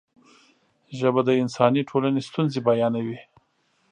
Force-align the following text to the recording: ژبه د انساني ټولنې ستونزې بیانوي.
ژبه 0.97 1.21
د 1.25 1.29
انساني 1.41 1.81
ټولنې 1.89 2.21
ستونزې 2.29 2.59
بیانوي. 2.67 3.19